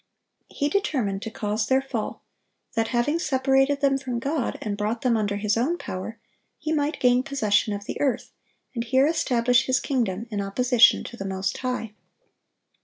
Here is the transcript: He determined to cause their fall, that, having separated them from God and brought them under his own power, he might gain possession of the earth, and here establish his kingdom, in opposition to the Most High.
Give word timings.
He 0.49 0.67
determined 0.67 1.21
to 1.21 1.29
cause 1.29 1.67
their 1.67 1.79
fall, 1.79 2.23
that, 2.73 2.87
having 2.87 3.19
separated 3.19 3.81
them 3.81 3.99
from 3.99 4.17
God 4.17 4.57
and 4.59 4.75
brought 4.75 5.01
them 5.03 5.15
under 5.15 5.35
his 5.35 5.55
own 5.55 5.77
power, 5.77 6.17
he 6.57 6.71
might 6.71 6.99
gain 6.99 7.21
possession 7.21 7.71
of 7.71 7.85
the 7.85 8.01
earth, 8.01 8.31
and 8.73 8.83
here 8.83 9.05
establish 9.05 9.67
his 9.67 9.79
kingdom, 9.79 10.25
in 10.31 10.41
opposition 10.41 11.03
to 11.03 11.15
the 11.15 11.23
Most 11.23 11.59
High. 11.59 11.93